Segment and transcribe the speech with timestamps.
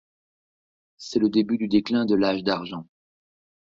[0.97, 2.87] C'est le début du déclin de l'Âge d'argent.